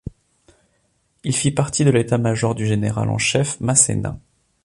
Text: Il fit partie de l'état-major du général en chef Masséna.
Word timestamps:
Il 1.23 1.31
fit 1.35 1.51
partie 1.51 1.85
de 1.85 1.91
l'état-major 1.91 2.55
du 2.55 2.65
général 2.65 3.07
en 3.11 3.19
chef 3.19 3.59
Masséna. 3.59 4.19